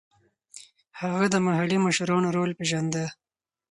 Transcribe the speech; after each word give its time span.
هغه 1.01 1.25
د 1.33 1.35
محلي 1.45 1.77
مشرانو 1.85 2.33
رول 2.35 2.51
پېژانده. 2.59 3.05